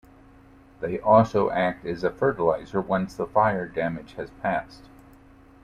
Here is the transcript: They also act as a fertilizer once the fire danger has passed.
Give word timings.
They 0.79 0.99
also 0.99 1.51
act 1.51 1.85
as 1.85 2.03
a 2.03 2.09
fertilizer 2.09 2.81
once 2.81 3.13
the 3.15 3.27
fire 3.27 3.67
danger 3.67 4.15
has 4.15 4.31
passed. 4.41 4.85